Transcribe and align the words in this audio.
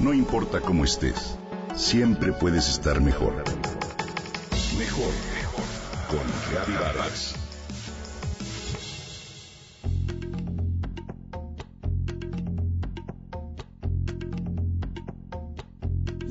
No 0.00 0.14
importa 0.14 0.62
cómo 0.62 0.84
estés, 0.84 1.36
siempre 1.76 2.32
puedes 2.32 2.70
estar 2.70 3.02
mejor. 3.02 3.34
Mejor, 4.78 5.12
mejor. 5.34 5.64
Con 6.08 6.26
Reavivadas. 6.50 7.34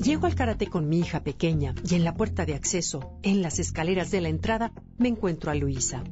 Llego 0.02 0.26
al 0.26 0.34
karate 0.34 0.66
con 0.66 0.88
mi 0.88 0.98
hija 0.98 1.22
pequeña 1.22 1.76
y 1.88 1.94
en 1.94 2.02
la 2.02 2.16
puerta 2.16 2.44
de 2.44 2.54
acceso, 2.54 3.20
en 3.22 3.40
las 3.40 3.60
escaleras 3.60 4.10
de 4.10 4.20
la 4.20 4.30
entrada, 4.30 4.72
me 4.98 5.06
encuentro 5.06 5.52
a 5.52 5.54
Luisa, 5.54 6.02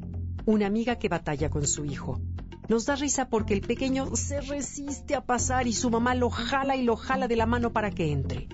una 0.46 0.66
amiga 0.66 1.00
que 1.00 1.08
batalla 1.08 1.50
con 1.50 1.66
su 1.66 1.84
hijo. 1.84 2.20
Nos 2.68 2.84
da 2.84 2.96
risa 2.96 3.28
porque 3.28 3.54
el 3.54 3.62
pequeño 3.62 4.14
se 4.14 4.40
resiste 4.42 5.14
a 5.14 5.24
pasar 5.24 5.66
y 5.66 5.72
su 5.72 5.90
mamá 5.90 6.14
lo 6.14 6.28
jala 6.28 6.76
y 6.76 6.82
lo 6.82 6.96
jala 6.96 7.26
de 7.26 7.36
la 7.36 7.46
mano 7.46 7.72
para 7.72 7.90
que 7.90 8.12
entre. 8.12 8.48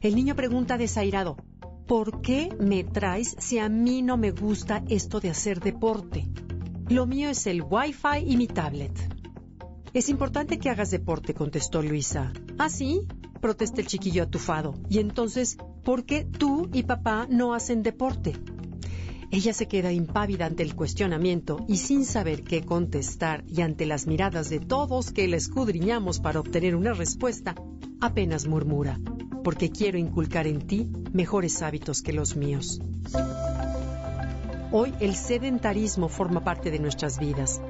El 0.00 0.14
niño 0.14 0.34
pregunta 0.34 0.78
desairado, 0.78 1.36
¿por 1.86 2.22
qué 2.22 2.54
me 2.58 2.84
traes 2.84 3.36
si 3.38 3.58
a 3.58 3.68
mí 3.68 4.00
no 4.00 4.16
me 4.16 4.30
gusta 4.30 4.82
esto 4.88 5.20
de 5.20 5.30
hacer 5.30 5.60
deporte? 5.60 6.26
Lo 6.88 7.06
mío 7.06 7.28
es 7.28 7.46
el 7.46 7.62
wifi 7.62 8.24
y 8.26 8.36
mi 8.36 8.46
tablet. 8.46 8.98
Es 9.92 10.08
importante 10.08 10.58
que 10.58 10.70
hagas 10.70 10.90
deporte, 10.90 11.34
contestó 11.34 11.82
Luisa. 11.82 12.32
¿Ah, 12.58 12.68
sí? 12.68 13.06
protesta 13.44 13.82
el 13.82 13.86
chiquillo 13.86 14.22
atufado. 14.22 14.72
Y 14.88 15.00
entonces, 15.00 15.58
¿por 15.84 16.06
qué 16.06 16.24
tú 16.24 16.70
y 16.72 16.84
papá 16.84 17.26
no 17.28 17.52
hacen 17.52 17.82
deporte? 17.82 18.32
Ella 19.34 19.52
se 19.52 19.66
queda 19.66 19.90
impávida 19.90 20.46
ante 20.46 20.62
el 20.62 20.76
cuestionamiento 20.76 21.64
y 21.66 21.78
sin 21.78 22.04
saber 22.04 22.44
qué 22.44 22.64
contestar 22.64 23.42
y 23.48 23.62
ante 23.62 23.84
las 23.84 24.06
miradas 24.06 24.48
de 24.48 24.60
todos 24.60 25.10
que 25.10 25.26
la 25.26 25.34
escudriñamos 25.34 26.20
para 26.20 26.38
obtener 26.38 26.76
una 26.76 26.92
respuesta, 26.92 27.56
apenas 28.00 28.46
murmura, 28.46 29.00
porque 29.42 29.70
quiero 29.70 29.98
inculcar 29.98 30.46
en 30.46 30.64
ti 30.68 30.88
mejores 31.12 31.62
hábitos 31.62 32.00
que 32.00 32.12
los 32.12 32.36
míos. 32.36 32.80
Hoy 34.70 34.94
el 35.00 35.16
sedentarismo 35.16 36.08
forma 36.08 36.44
parte 36.44 36.70
de 36.70 36.78
nuestras 36.78 37.18
vidas. 37.18 37.60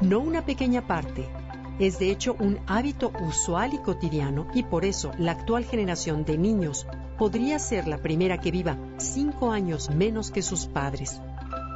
No 0.00 0.20
una 0.20 0.46
pequeña 0.46 0.86
parte, 0.86 1.28
es 1.78 1.98
de 1.98 2.10
hecho 2.10 2.36
un 2.40 2.58
hábito 2.66 3.12
usual 3.20 3.74
y 3.74 3.78
cotidiano 3.82 4.46
y 4.54 4.62
por 4.62 4.86
eso 4.86 5.10
la 5.18 5.32
actual 5.32 5.66
generación 5.66 6.24
de 6.24 6.38
niños 6.38 6.86
podría 7.18 7.58
ser 7.58 7.88
la 7.88 7.98
primera 7.98 8.40
que 8.40 8.50
viva 8.50 8.78
cinco 8.98 9.50
años 9.50 9.90
menos 9.90 10.30
que 10.30 10.42
sus 10.42 10.66
padres. 10.66 11.20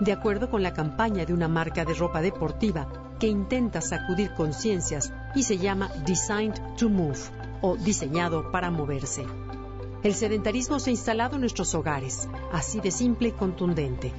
De 0.00 0.12
acuerdo 0.12 0.50
con 0.50 0.62
la 0.62 0.72
campaña 0.72 1.24
de 1.26 1.34
una 1.34 1.48
marca 1.48 1.84
de 1.84 1.94
ropa 1.94 2.22
deportiva 2.22 3.16
que 3.18 3.26
intenta 3.26 3.80
sacudir 3.80 4.32
conciencias 4.34 5.12
y 5.34 5.42
se 5.42 5.58
llama 5.58 5.90
Designed 6.06 6.58
to 6.76 6.88
Move 6.88 7.18
o 7.60 7.76
diseñado 7.76 8.50
para 8.50 8.70
moverse. 8.70 9.24
El 10.02 10.14
sedentarismo 10.14 10.80
se 10.80 10.90
ha 10.90 10.92
instalado 10.92 11.34
en 11.34 11.42
nuestros 11.42 11.74
hogares, 11.74 12.28
así 12.52 12.80
de 12.80 12.90
simple 12.90 13.28
y 13.28 13.32
contundente. 13.32 14.12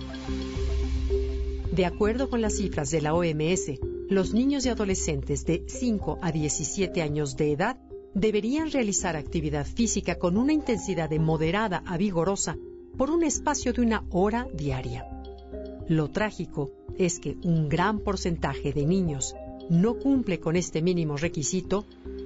De 1.71 1.85
acuerdo 1.85 2.29
con 2.29 2.41
las 2.41 2.57
cifras 2.57 2.91
de 2.91 3.01
la 3.01 3.15
OMS, 3.15 3.79
los 4.09 4.33
niños 4.33 4.65
y 4.65 4.69
adolescentes 4.69 5.45
de 5.45 5.63
5 5.67 6.19
a 6.21 6.31
17 6.31 7.01
años 7.01 7.35
de 7.37 7.53
edad 7.53 7.77
deberían 8.13 8.71
realizar 8.71 9.15
actividad 9.15 9.65
física 9.65 10.15
con 10.15 10.37
una 10.37 10.53
intensidad 10.53 11.09
de 11.09 11.19
moderada 11.19 11.83
a 11.85 11.97
vigorosa 11.97 12.57
por 12.97 13.09
un 13.09 13.23
espacio 13.23 13.73
de 13.73 13.81
una 13.81 14.03
hora 14.11 14.47
diaria. 14.53 15.05
Lo 15.87 16.09
trágico 16.09 16.71
es 16.97 17.19
que 17.19 17.37
un 17.43 17.69
gran 17.69 17.99
porcentaje 17.99 18.73
de 18.73 18.85
niños 18.85 19.35
no 19.69 19.95
cumple 19.95 20.39
con 20.39 20.55
este 20.55 20.81
mínimo 20.81 21.17
requisito, 21.17 21.85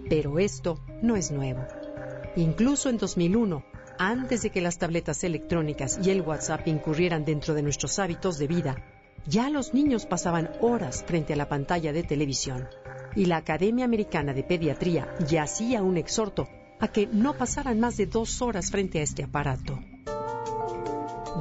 pero 0.10 0.40
esto 0.40 0.80
no 1.02 1.16
es 1.16 1.32
nuevo. 1.32 1.64
Incluso 2.36 2.90
en 2.90 2.98
2001, 2.98 3.64
antes 3.98 4.42
de 4.42 4.50
que 4.50 4.62
las 4.62 4.78
tabletas 4.78 5.24
electrónicas 5.24 6.00
y 6.04 6.10
el 6.10 6.22
WhatsApp 6.22 6.68
incurrieran 6.68 7.24
dentro 7.24 7.54
de 7.54 7.62
nuestros 7.62 8.00
hábitos 8.00 8.38
de 8.38 8.48
vida, 8.48 8.76
ya 9.28 9.50
los 9.50 9.74
niños 9.74 10.06
pasaban 10.06 10.52
horas 10.62 11.04
frente 11.08 11.34
a 11.34 11.36
la 11.36 11.48
pantalla 11.48 11.94
de 11.94 12.04
televisión 12.04 12.68
y 13.16 13.26
la 13.26 13.38
Academia 13.38 13.86
Americana 13.86 14.34
de 14.34 14.44
Pediatría 14.44 15.16
ya 15.28 15.44
hacía 15.44 15.82
un 15.82 15.98
exhorto 15.98 16.48
a 16.80 16.90
que 16.90 17.08
no 17.08 17.34
pasaran 17.34 17.80
más 17.80 17.98
de 17.98 18.06
dos 18.06 18.42
horas 18.42 18.70
frente 18.70 19.00
a 19.00 19.04
este 19.04 19.24
aparato. 19.24 19.80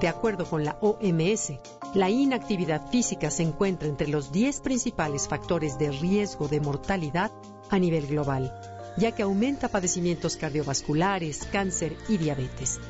De 0.01 0.09
acuerdo 0.09 0.45
con 0.45 0.65
la 0.65 0.77
OMS, 0.81 1.53
la 1.95 2.11
inactividad 2.11 2.91
física 2.91 3.31
se 3.31 3.43
encuentra 3.43 3.89
entre 3.89 4.09
los 4.09 4.33
10 4.33 4.61
principales 4.61 5.29
factores 5.29 5.79
de 5.79 5.91
riesgo 5.91 6.49
de 6.49 6.61
mortalidad 6.61 7.31
a 7.71 7.79
nivel 7.79 8.07
global, 8.07 8.53
ya 8.97 9.13
que 9.13 9.23
aumenta 9.23 9.69
padecimientos 9.69 10.37
cardiovasculares, 10.37 11.47
cáncer 11.51 11.97
y 12.09 12.17
diabetes. 12.17 12.81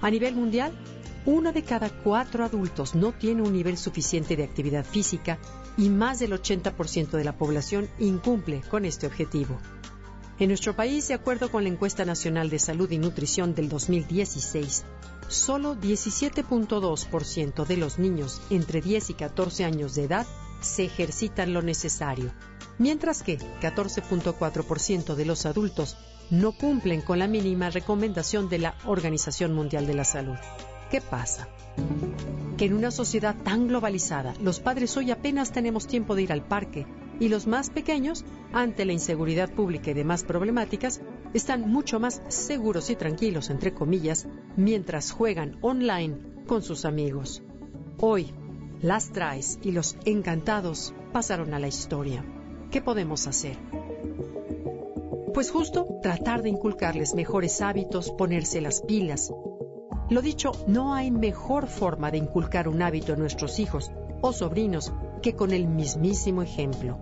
A 0.00 0.10
nivel 0.10 0.36
mundial, 0.36 0.72
uno 1.26 1.52
de 1.52 1.62
cada 1.62 1.90
cuatro 1.90 2.44
adultos 2.44 2.94
no 2.94 3.12
tiene 3.12 3.42
un 3.42 3.52
nivel 3.52 3.76
suficiente 3.76 4.36
de 4.36 4.44
actividad 4.44 4.84
física 4.84 5.38
y 5.78 5.88
más 5.88 6.18
del 6.18 6.32
80% 6.32 7.10
de 7.10 7.24
la 7.24 7.38
población 7.38 7.88
incumple 7.98 8.60
con 8.68 8.84
este 8.84 9.06
objetivo. 9.06 9.56
En 10.38 10.48
nuestro 10.48 10.76
país, 10.76 11.08
de 11.08 11.14
acuerdo 11.14 11.50
con 11.50 11.62
la 11.62 11.70
encuesta 11.70 12.04
nacional 12.04 12.50
de 12.50 12.58
salud 12.58 12.90
y 12.90 12.98
nutrición 12.98 13.54
del 13.54 13.68
2016, 13.68 14.84
solo 15.28 15.76
17.2% 15.76 17.66
de 17.66 17.76
los 17.76 17.98
niños 17.98 18.42
entre 18.50 18.80
10 18.80 19.10
y 19.10 19.14
14 19.14 19.64
años 19.64 19.94
de 19.94 20.04
edad 20.04 20.26
se 20.60 20.84
ejercitan 20.84 21.52
lo 21.52 21.62
necesario, 21.62 22.32
mientras 22.78 23.22
que 23.22 23.38
14.4% 23.38 25.14
de 25.14 25.24
los 25.24 25.46
adultos 25.46 25.96
no 26.30 26.52
cumplen 26.52 27.00
con 27.00 27.18
la 27.18 27.26
mínima 27.26 27.70
recomendación 27.70 28.48
de 28.48 28.58
la 28.58 28.74
Organización 28.84 29.54
Mundial 29.54 29.86
de 29.86 29.94
la 29.94 30.04
Salud. 30.04 30.36
¿Qué 30.90 31.00
pasa? 31.00 31.48
Que 32.58 32.64
en 32.64 32.74
una 32.74 32.90
sociedad 32.90 33.36
tan 33.44 33.68
globalizada, 33.68 34.34
los 34.42 34.58
padres 34.58 34.96
hoy 34.96 35.12
apenas 35.12 35.52
tenemos 35.52 35.86
tiempo 35.86 36.16
de 36.16 36.22
ir 36.24 36.32
al 36.32 36.42
parque 36.42 36.86
y 37.20 37.28
los 37.28 37.46
más 37.46 37.70
pequeños, 37.70 38.24
ante 38.52 38.84
la 38.84 38.92
inseguridad 38.92 39.48
pública 39.48 39.92
y 39.92 39.94
demás 39.94 40.24
problemáticas, 40.24 41.00
están 41.34 41.68
mucho 41.70 42.00
más 42.00 42.20
seguros 42.26 42.90
y 42.90 42.96
tranquilos, 42.96 43.50
entre 43.50 43.72
comillas, 43.72 44.26
mientras 44.56 45.12
juegan 45.12 45.56
online 45.60 46.18
con 46.48 46.62
sus 46.62 46.84
amigos. 46.84 47.44
Hoy, 47.98 48.32
las 48.82 49.12
traes 49.12 49.60
y 49.62 49.70
los 49.70 49.96
encantados 50.04 50.92
pasaron 51.12 51.54
a 51.54 51.60
la 51.60 51.68
historia. 51.68 52.24
¿Qué 52.72 52.80
podemos 52.80 53.28
hacer? 53.28 53.56
Pues 55.32 55.52
justo 55.52 55.86
tratar 56.02 56.42
de 56.42 56.48
inculcarles 56.48 57.14
mejores 57.14 57.60
hábitos, 57.60 58.10
ponerse 58.10 58.60
las 58.60 58.80
pilas, 58.82 59.32
lo 60.10 60.22
dicho, 60.22 60.52
no 60.66 60.94
hay 60.94 61.10
mejor 61.10 61.66
forma 61.66 62.10
de 62.10 62.18
inculcar 62.18 62.68
un 62.68 62.80
hábito 62.82 63.12
en 63.12 63.20
nuestros 63.20 63.58
hijos 63.58 63.92
o 64.20 64.32
sobrinos 64.32 64.92
que 65.22 65.34
con 65.34 65.52
el 65.52 65.66
mismísimo 65.66 66.42
ejemplo. 66.42 66.98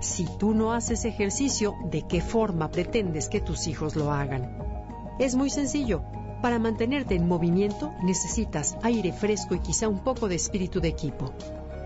Si 0.00 0.26
tú 0.38 0.54
no 0.54 0.72
haces 0.72 1.04
ejercicio, 1.04 1.74
¿de 1.90 2.06
qué 2.06 2.20
forma 2.20 2.70
pretendes 2.70 3.28
que 3.28 3.40
tus 3.40 3.66
hijos 3.66 3.96
lo 3.96 4.12
hagan? 4.12 4.56
Es 5.18 5.34
muy 5.34 5.50
sencillo. 5.50 6.02
Para 6.40 6.60
mantenerte 6.60 7.16
en 7.16 7.26
movimiento 7.26 7.92
necesitas 8.04 8.76
aire 8.82 9.12
fresco 9.12 9.56
y 9.56 9.58
quizá 9.58 9.88
un 9.88 10.04
poco 10.04 10.28
de 10.28 10.36
espíritu 10.36 10.80
de 10.80 10.88
equipo. 10.88 11.32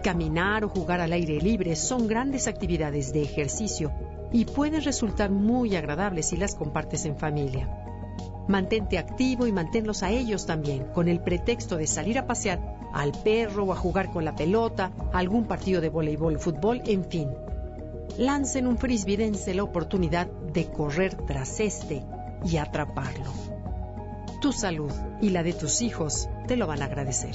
Caminar 0.02 0.64
o 0.64 0.68
jugar 0.68 1.00
al 1.00 1.14
aire 1.14 1.40
libre 1.40 1.74
son 1.74 2.06
grandes 2.06 2.46
actividades 2.48 3.14
de 3.14 3.22
ejercicio 3.22 3.90
y 4.30 4.44
pueden 4.44 4.82
resultar 4.82 5.30
muy 5.30 5.74
agradables 5.76 6.28
si 6.28 6.36
las 6.36 6.54
compartes 6.54 7.06
en 7.06 7.16
familia. 7.16 7.91
Mantente 8.48 8.98
activo 8.98 9.46
y 9.46 9.52
manténlos 9.52 10.02
a 10.02 10.10
ellos 10.10 10.46
también, 10.46 10.84
con 10.92 11.08
el 11.08 11.20
pretexto 11.20 11.76
de 11.76 11.86
salir 11.86 12.18
a 12.18 12.26
pasear 12.26 12.76
al 12.92 13.12
perro 13.12 13.64
o 13.64 13.72
a 13.72 13.76
jugar 13.76 14.10
con 14.10 14.24
la 14.24 14.34
pelota, 14.34 14.92
algún 15.12 15.46
partido 15.46 15.80
de 15.80 15.88
voleibol, 15.88 16.38
fútbol, 16.38 16.82
en 16.86 17.04
fin. 17.04 17.28
Lancen 18.18 18.66
un 18.66 18.78
frisbee, 18.78 19.32
la 19.54 19.62
oportunidad 19.62 20.26
de 20.26 20.66
correr 20.66 21.14
tras 21.14 21.60
este 21.60 22.02
y 22.44 22.56
atraparlo. 22.56 23.32
Tu 24.40 24.52
salud 24.52 24.92
y 25.20 25.30
la 25.30 25.42
de 25.42 25.52
tus 25.52 25.82
hijos 25.82 26.28
te 26.46 26.56
lo 26.56 26.66
van 26.66 26.82
a 26.82 26.86
agradecer. 26.86 27.34